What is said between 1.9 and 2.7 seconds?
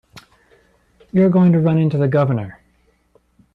the Governor.